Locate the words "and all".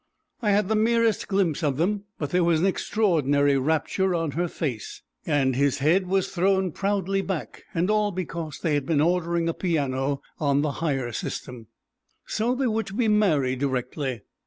7.71-8.09